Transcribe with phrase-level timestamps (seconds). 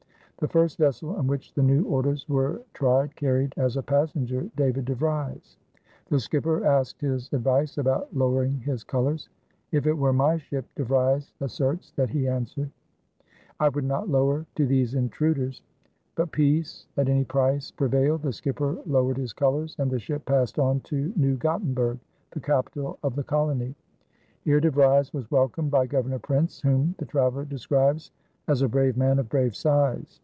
[0.39, 4.85] The first vessel on which the new orders were tried carried as a passenger David
[4.85, 5.57] de Vries.
[6.09, 9.29] The skipper asked his advice about lowering his colors.
[9.71, 12.71] "If it were my ship," De Vries asserts that he answered,
[13.59, 15.61] "I would not lower to these intruders."
[16.15, 20.57] But peace at any price prevailed, the skipper lowered his colors, and the ship passed
[20.57, 21.99] on to New Gottenburg,
[22.31, 23.75] the capital of the colony.
[24.43, 28.09] Here De Vries was welcomed by Governor Printz, whom the traveler describes
[28.47, 30.19] as "a brave man of brave size."